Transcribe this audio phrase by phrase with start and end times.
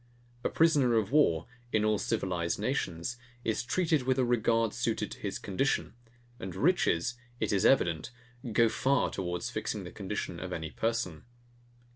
[0.43, 5.19] A prisoner of war, in all civilized nations, is treated with a regard suited to
[5.19, 5.93] his condition;
[6.39, 8.09] and riches, it is evident,
[8.51, 11.25] go far towards fixing the condition of any person.